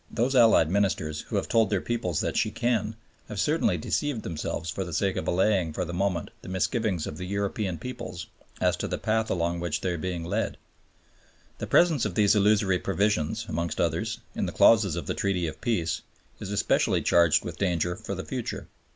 [0.09, 2.95] Those Allied Ministers, who have told their peoples that she can,
[3.27, 7.17] have certainly deceived them for the sake of allaying for the moment the misgivings of
[7.17, 8.25] the European peoples
[8.59, 10.57] as to the path along which they are being led.
[11.59, 15.61] The presence of these illusory provisions (amongst others) in the clauses of the Treaty of
[15.61, 16.01] Peace
[16.39, 18.67] is especially charged with danger for the future.